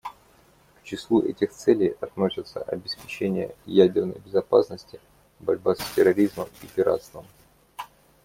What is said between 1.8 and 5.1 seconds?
относятся обеспечение ядерной безопасности,